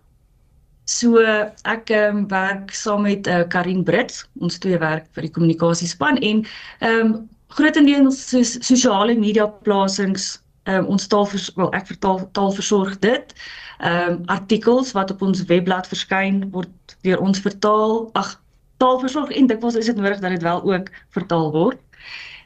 So 0.85 1.19
ek 1.65 1.91
ehm 1.91 2.17
um, 2.17 2.29
werk 2.29 2.73
saam 2.75 3.03
met 3.03 3.27
uh, 3.27 3.45
Karin 3.49 3.85
Brits. 3.85 4.27
Ons 4.41 4.59
twee 4.59 4.79
werk 4.79 5.07
vir 5.15 5.23
die 5.23 5.31
kommunikasiespan 5.31 6.19
en 6.19 6.47
ehm 6.81 7.01
um, 7.01 7.29
grootendeels 7.49 8.29
soos 8.31 8.57
sosiale 8.65 9.15
media 9.15 9.47
plasings 9.47 10.43
ehm 10.65 10.85
um, 10.85 10.95
ons 10.95 11.07
taal 11.09 11.29
wel 11.57 11.73
ek 11.75 11.87
vertaal 11.87 12.23
taal 12.33 12.53
versorg 12.53 12.99
dit 12.99 13.35
ehm 13.79 14.11
um, 14.11 14.23
artikels 14.27 14.93
wat 14.93 15.11
op 15.11 15.23
ons 15.23 15.45
webblad 15.51 15.87
verskyn 15.91 16.45
word 16.51 16.71
deur 17.07 17.21
ons 17.21 17.41
vertaal. 17.41 18.11
Ag, 18.19 18.37
taalversorg 18.83 19.31
en 19.31 19.51
dikwels 19.51 19.79
is 19.79 19.91
dit 19.91 19.99
nodig 19.99 20.21
dat 20.23 20.35
dit 20.35 20.43
wel 20.43 20.63
ook 20.63 20.89
vertaal 21.15 21.51
word. 21.55 21.81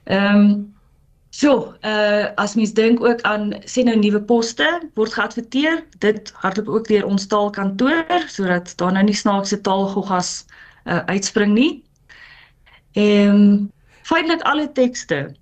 Ehm 0.04 0.40
um, 0.40 0.74
so, 1.36 1.74
uh 1.84 2.32
as 2.40 2.54
mens 2.56 2.72
dink 2.72 3.02
ook 3.04 3.20
aan 3.28 3.54
sien 3.64 3.84
nou 3.84 3.96
nuwe 3.98 4.22
poste 4.22 4.68
word 4.94 5.12
geadverteer, 5.12 5.82
dit 5.98 6.32
hardloop 6.42 6.68
ook 6.68 6.88
deur 6.88 7.04
ons 7.04 7.26
taalkantoor 7.26 8.04
sodat 8.32 8.72
daar 8.80 8.92
nou 8.92 9.04
nie 9.04 9.16
snaakse 9.16 9.60
taalgoggas 9.60 10.46
uh 10.84 11.02
uitspring 11.06 11.52
nie. 11.54 11.72
Ehm 12.92 13.34
um, 13.34 13.72
feitelik 14.02 14.42
alle 14.42 14.72
tekste 14.72 15.34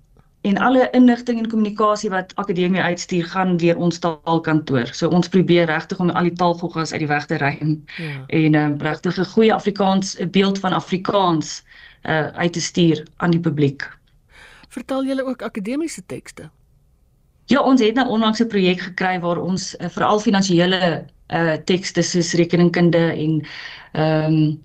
en 0.45 0.57
alle 0.57 0.89
inligting 0.93 1.39
en 1.39 1.49
kommunikasie 1.49 2.09
wat 2.13 2.35
akademie 2.35 2.81
uitstuur 2.81 3.25
gaan 3.25 3.57
deur 3.57 3.77
ons 3.81 3.97
taalkantoor. 3.99 4.91
So 4.93 5.09
ons 5.09 5.29
probeer 5.29 5.65
regtig 5.65 5.99
om 5.99 6.11
al 6.13 6.29
die 6.29 6.37
taalgoggas 6.37 6.93
uit 6.93 7.01
die 7.01 7.09
weg 7.09 7.25
te 7.25 7.39
ruim 7.41 7.79
ja. 7.97 8.25
en 8.27 8.51
'n 8.51 8.55
um, 8.55 8.75
regtig 8.77 9.17
'n 9.17 9.31
goeie 9.33 9.53
Afrikaans 9.53 10.15
'n 10.19 10.29
beeld 10.29 10.59
van 10.59 10.73
Afrikaans 10.73 11.63
uh 12.03 12.27
uit 12.27 12.53
te 12.53 12.61
stuur 12.61 13.07
aan 13.17 13.31
die 13.31 13.39
publiek. 13.39 13.89
Vertel 14.69 15.05
julle 15.05 15.25
ook 15.25 15.41
akademiese 15.41 16.05
tekste? 16.05 16.49
Ja, 17.45 17.61
ons 17.61 17.81
het 17.81 17.95
nou 17.95 18.07
onlangs 18.07 18.39
'n 18.39 18.47
projek 18.47 18.79
gekry 18.79 19.19
waar 19.19 19.41
ons 19.41 19.75
uh, 19.75 19.89
veral 19.89 20.19
finansiële 20.19 21.05
uh 21.33 21.53
tekste 21.53 22.01
soos 22.01 22.33
rekeningkunde 22.33 23.13
en 23.17 23.45
ehm 23.91 24.33
um, 24.33 24.63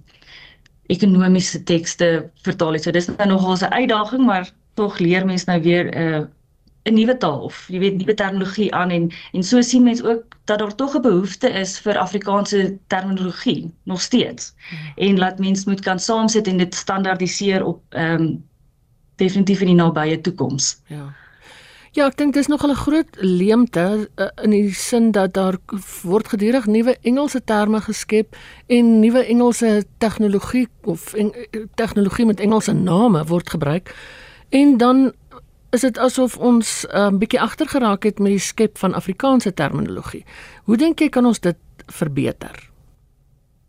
ekonomiese 0.90 1.62
tekste 1.62 2.30
vertaal 2.42 2.72
het. 2.72 2.82
So 2.82 2.90
dis 2.90 3.06
nou 3.06 3.28
nogal 3.28 3.56
'n 3.56 3.72
uitdaging, 3.72 4.26
maar 4.26 4.50
tog 4.80 4.99
leer 4.99 5.26
mens 5.28 5.44
nou 5.49 5.60
weer 5.62 5.90
'n 5.92 6.02
uh, 6.02 6.26
'n 6.88 6.94
nuwe 6.96 7.16
taal 7.16 7.40
of 7.49 7.64
jy 7.68 7.78
weet 7.78 7.96
nuwe 8.00 8.14
terminologie 8.14 8.70
aan 8.75 8.90
en 8.90 9.10
en 9.37 9.42
so 9.44 9.60
sien 9.60 9.82
mens 9.84 10.02
ook 10.02 10.37
dat 10.44 10.58
daar 10.58 10.75
tog 10.75 10.96
'n 10.96 11.02
behoefte 11.02 11.49
is 11.62 11.78
vir 11.78 11.99
Afrikaanse 11.99 12.78
terminologie 12.87 13.75
nog 13.84 14.00
steeds. 14.00 14.54
Hmm. 14.68 14.92
En 15.08 15.18
laat 15.18 15.38
mens 15.38 15.64
moet 15.64 15.80
kan 15.80 15.99
saamsit 15.99 16.46
en 16.46 16.56
dit 16.56 16.75
standaardiseer 16.75 17.64
op 17.64 17.82
ehm 17.88 18.22
um, 18.22 18.44
definitief 19.16 19.60
in 19.60 19.66
die 19.66 19.76
nabye 19.76 20.20
toekoms. 20.20 20.80
Ja. 20.87 21.14
Ja, 21.90 22.06
ek 22.06 22.16
dink 22.16 22.34
dis 22.34 22.46
nog 22.46 22.62
'n 22.62 22.75
groot 22.75 23.16
leemte 23.18 24.08
uh, 24.16 24.26
in 24.42 24.50
die 24.50 24.75
sin 24.75 25.10
dat 25.10 25.34
daar 25.34 25.56
word 26.02 26.28
gedurig 26.28 26.66
nuwe 26.66 26.96
Engelse 27.02 27.44
terme 27.44 27.80
geskep 27.80 28.37
en 28.66 29.00
nuwe 29.00 29.25
Engelse 29.25 29.84
tegnologie 29.99 30.68
of 30.84 31.14
en, 31.14 31.32
eh, 31.34 31.60
tegnologie 31.75 32.26
met 32.26 32.40
Engelse 32.40 32.72
name 32.72 33.25
word 33.25 33.50
gebruik. 33.50 33.94
En 34.50 34.76
dan 34.76 35.12
is 35.71 35.80
dit 35.80 35.99
asof 35.99 36.37
ons 36.37 36.87
'n 36.88 36.97
um, 36.97 37.19
bietjie 37.19 37.40
agter 37.40 37.69
geraak 37.69 38.02
het 38.02 38.19
met 38.19 38.30
die 38.30 38.38
skep 38.38 38.78
van 38.78 38.95
Afrikaanse 38.95 39.54
terminologie. 39.54 40.25
Hoe 40.64 40.76
dink 40.76 40.99
jy 40.99 41.09
kan 41.09 41.26
ons 41.26 41.40
dit 41.40 41.57
verbeter? 41.87 42.71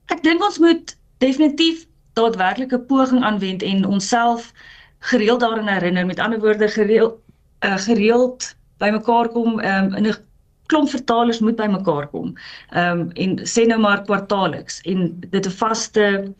Ek 0.05 0.23
dink 0.23 0.43
ons 0.43 0.57
moet 0.59 0.97
definitief 1.17 1.85
daadwerklike 2.13 2.79
poging 2.79 3.23
aanwend 3.23 3.61
en 3.63 3.85
onsself 3.85 4.51
gereeld 4.99 5.39
daaraan 5.39 5.67
herinner. 5.67 6.05
Met 6.05 6.19
ander 6.19 6.39
woorde 6.39 6.67
gereeld 6.67 7.19
uh, 7.65 7.77
gereeld 7.77 8.55
bymekaar 8.77 9.29
kom 9.29 9.59
um, 9.59 9.95
in 9.95 10.07
'n 10.07 10.15
klomp 10.65 10.89
vertalers 10.89 11.39
moet 11.39 11.55
bymekaar 11.55 12.07
kom. 12.07 12.33
Ehm 12.69 12.99
um, 12.99 13.11
en 13.11 13.39
sê 13.39 13.65
nou 13.67 13.79
maar 13.79 14.03
kwartaalliks 14.03 14.81
en 14.81 15.19
dit 15.29 15.45
'n 15.45 15.57
vaste 15.61 16.33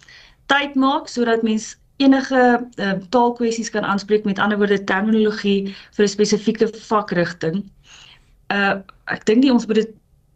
tyd 0.45 0.75
maak 0.75 1.07
sodat 1.07 1.43
mens 1.43 1.77
enige 2.03 2.41
uh, 2.75 2.93
taalkwessies 3.13 3.71
kan 3.73 3.85
aanspreek 3.87 4.25
met 4.25 4.39
ander 4.39 4.57
woorde 4.57 4.83
terminologie 4.83 5.75
vir 5.95 6.05
'n 6.05 6.13
spesifieke 6.15 6.67
vakrigting. 6.89 7.63
Uh 8.53 8.81
ek 9.11 9.25
dink 9.25 9.43
nie 9.43 9.51
ons 9.51 9.67
moet 9.67 9.81
dit 9.81 9.91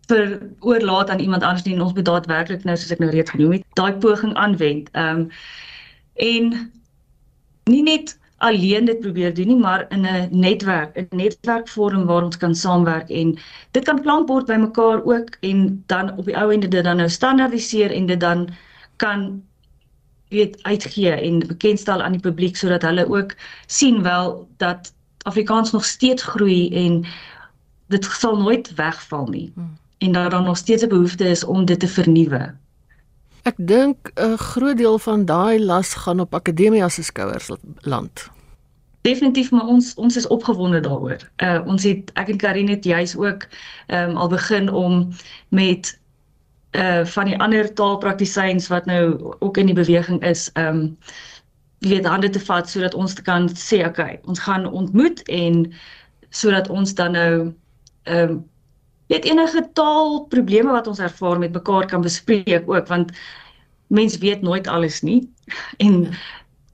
vir 0.10 0.40
oorlaat 0.60 1.10
aan 1.10 1.20
iemand 1.20 1.44
anders 1.44 1.64
nie 1.66 1.82
ons 1.82 1.94
moet 1.94 2.06
daadwerklik 2.06 2.64
nou 2.64 2.76
soos 2.78 2.92
ek 2.92 3.00
nou 3.00 3.10
reeds 3.10 3.32
genoem 3.32 3.58
het 3.58 3.64
daai 3.80 3.94
poging 3.94 4.34
aanwend. 4.36 4.90
Ehm 4.94 5.20
um, 5.20 5.30
en 6.16 6.72
nie 7.70 7.84
net 7.84 8.18
alleen 8.38 8.86
dit 8.86 9.00
probeer 9.00 9.34
doen 9.34 9.48
nie, 9.48 9.58
maar 9.58 9.86
in 9.90 10.06
'n 10.06 10.28
netwerk, 10.32 10.98
'n 10.98 11.16
netwerkvorm 11.16 12.06
waar 12.06 12.24
ons 12.24 12.38
kan 12.38 12.56
saamwerk 12.56 13.10
en 13.10 13.38
dit 13.72 13.84
kan 13.84 14.02
klankbord 14.02 14.46
bymekaar 14.46 15.04
ook 15.04 15.30
en 15.40 15.84
dan 15.86 16.18
op 16.18 16.26
die 16.26 16.38
ou 16.38 16.54
ende 16.54 16.68
dit 16.68 16.84
dan 16.84 16.98
nou 16.98 17.10
standaardiseer 17.10 17.92
en 17.92 18.06
dit 18.06 18.20
dan 18.20 18.50
kan 18.96 19.44
weet 20.30 20.64
uitgee 20.64 21.12
en 21.12 21.40
bekendstel 21.48 22.02
aan 22.02 22.12
die 22.12 22.22
publiek 22.22 22.56
sodat 22.56 22.82
hulle 22.82 23.08
ook 23.08 23.36
sien 23.66 24.02
wel 24.02 24.48
dat 24.58 24.94
Afrikaans 25.26 25.72
nog 25.72 25.86
steeds 25.86 26.24
groei 26.24 26.70
en 26.86 27.06
dit 27.88 28.06
sal 28.06 28.38
nooit 28.38 28.74
wegval 28.76 29.28
nie. 29.28 29.52
Hmm. 29.54 29.78
En 29.98 30.12
dat 30.12 30.32
daar 30.32 30.44
nog 30.44 30.58
steeds 30.58 30.84
'n 30.84 30.88
behoefte 30.88 31.28
is 31.28 31.44
om 31.44 31.66
dit 31.66 31.80
te 31.80 31.88
vernuwe. 31.88 32.54
Ek 33.42 33.56
dink 33.58 34.12
'n 34.16 34.38
groot 34.38 34.78
deel 34.78 35.00
van 35.00 35.26
daai 35.26 35.60
las 35.66 35.94
gaan 35.94 36.20
op 36.20 36.34
akademia 36.34 36.90
se 36.90 37.04
skouers 37.04 37.50
land. 37.80 38.30
Definitief, 39.02 39.52
maar 39.52 39.66
ons 39.66 39.94
ons 39.94 40.16
is 40.16 40.28
opgewonde 40.28 40.80
daaroor. 40.80 41.30
Uh 41.38 41.62
ons 41.66 41.84
het 41.84 42.12
ek 42.14 42.30
en 42.30 42.38
Karin 42.38 42.70
het 42.70 42.84
juis 42.84 43.16
ook 43.18 43.48
ehm 43.88 44.10
um, 44.10 44.18
al 44.18 44.28
begin 44.28 44.70
om 44.70 45.14
met 45.50 46.00
uh 46.76 47.06
van 47.06 47.26
die 47.26 47.38
ander 47.40 47.74
taalpraktisyns 47.74 48.68
wat 48.68 48.86
nou 48.86 49.36
ook 49.40 49.58
in 49.58 49.72
die 49.72 49.78
beweging 49.78 50.22
is, 50.24 50.50
ehm 50.54 50.68
um, 50.68 50.98
weet 51.86 52.06
hande 52.06 52.30
te 52.30 52.40
vat 52.40 52.70
sodat 52.70 52.94
ons 52.94 53.14
kan 53.22 53.50
sê 53.54 53.86
okay, 53.86 54.20
ons 54.26 54.40
gaan 54.40 54.66
ontmoet 54.66 55.22
en 55.30 55.74
sodat 56.30 56.70
ons 56.70 56.94
dan 56.94 57.12
nou 57.12 57.54
ehm 58.04 58.30
um, 58.30 58.44
weet 59.08 59.26
enige 59.26 59.70
taalprobleme 59.78 60.72
wat 60.72 60.88
ons 60.88 61.00
ervaar 61.00 61.40
met 61.40 61.54
mekaar 61.54 61.86
kan 61.86 62.02
bespreek 62.02 62.70
ook 62.70 62.88
want 62.88 63.12
mens 63.88 64.18
weet 64.18 64.42
nooit 64.42 64.68
alles 64.68 65.02
nie 65.02 65.30
en 65.86 66.02
ja. 66.04 66.10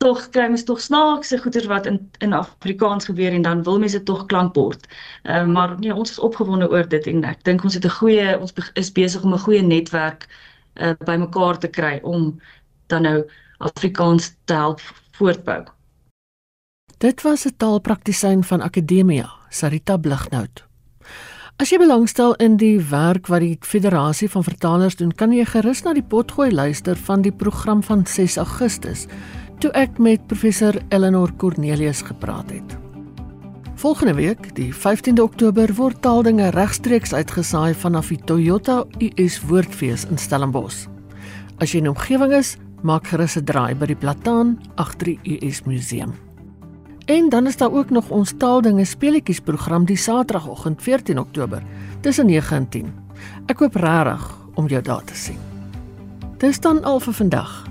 Tog 0.01 0.24
kry 0.34 0.48
mens 0.50 0.63
tog 0.65 0.81
snaakse 0.81 1.38
goeters 1.38 1.67
wat 1.70 1.86
in 1.89 2.00
in 2.25 2.34
Afrikaans 2.34 3.05
gebeur 3.05 3.34
en 3.38 3.41
dan 3.46 3.63
wil 3.63 3.79
mense 3.79 4.03
tog 4.03 4.25
klankbord. 4.25 4.88
Ehm 5.24 5.50
uh, 5.50 5.53
maar 5.53 5.75
nee, 5.79 5.93
ons 5.96 6.12
is 6.12 6.20
opgewonde 6.20 6.70
oor 6.70 6.88
dit 6.88 7.08
en 7.12 7.24
ek 7.24 7.43
dink 7.46 7.63
ons 7.63 7.77
het 7.77 7.86
'n 7.86 7.98
goeie 8.00 8.39
ons 8.39 8.53
is 8.74 8.91
besig 8.91 9.24
om 9.24 9.34
'n 9.34 9.46
goeie 9.46 9.62
netwerk 9.62 10.27
uh 10.81 10.93
bymekaar 11.05 11.58
te 11.58 11.67
kry 11.67 12.00
om 12.03 12.39
dan 12.88 13.01
nou 13.01 13.24
Afrikaans 13.58 14.34
te 14.46 14.53
help 14.53 14.81
voortbou. 15.12 15.63
Dit 16.98 17.22
was 17.22 17.46
'n 17.46 17.53
taalpraktisyn 17.58 18.43
van 18.43 18.62
Akademia, 18.62 19.29
Sarita 19.50 19.98
Blighnout. 19.98 20.65
As 21.55 21.70
jy 21.70 21.77
belangstel 21.77 22.34
in 22.36 22.58
die 22.58 22.79
werk 22.89 23.27
wat 23.27 23.39
die 23.39 23.58
Federasie 23.62 24.29
van 24.29 24.43
Vertalers 24.43 24.96
doen, 24.96 25.12
kan 25.12 25.31
jy 25.31 25.46
gerus 25.46 25.84
na 25.84 25.93
die 25.93 26.03
potgooi 26.03 26.51
luister 26.51 26.96
van 26.96 27.22
die 27.22 27.31
program 27.31 27.84
van 27.84 28.05
6 28.05 28.38
Augustus 28.38 29.08
toe 29.61 29.69
ek 29.77 30.00
met 30.01 30.24
professor 30.25 30.74
Eleanor 30.89 31.29
Cornelius 31.37 32.00
gepraat 32.01 32.50
het. 32.50 32.77
Volgende 33.77 34.13
week, 34.17 34.47
die 34.57 34.71
15de 34.74 35.21
Oktober, 35.21 35.69
word 35.77 36.00
taaldinge 36.01 36.47
regstreeks 36.55 37.13
uitgesaai 37.13 37.75
vanaf 37.77 38.09
die 38.09 38.17
Toyota 38.25 38.79
US 38.97 39.37
Woordfees 39.45 40.07
in 40.09 40.17
Stellenbosch. 40.17 40.87
As 41.61 41.74
jy 41.74 41.83
in 41.83 41.91
omgewing 41.93 42.33
is, 42.33 42.55
maak 42.81 43.05
gerus 43.13 43.37
'n 43.37 43.45
draai 43.45 43.75
by 43.75 43.85
die 43.85 43.95
Plataan 43.95 44.57
agter 44.75 45.13
die 45.13 45.37
US 45.37 45.61
Museum. 45.65 46.13
En 47.05 47.29
dan 47.29 47.47
is 47.47 47.57
daar 47.57 47.71
ook 47.71 47.89
nog 47.89 48.09
ons 48.09 48.33
taaldinge 48.37 48.85
speletjies 48.85 49.39
program 49.39 49.85
die 49.85 49.97
Saterdagoggend 49.97 50.81
14 50.81 51.19
Oktober 51.19 51.63
tussen 52.01 52.25
9 52.25 52.57
en 52.57 52.69
10. 52.69 52.93
Ek 53.45 53.59
hoop 53.59 53.75
regtig 53.75 54.37
om 54.55 54.67
jou 54.67 54.81
daar 54.81 55.03
te 55.03 55.15
sien. 55.15 55.39
Dis 56.37 56.59
dan 56.59 56.83
al 56.83 57.00
vir 57.00 57.13
vandag. 57.13 57.71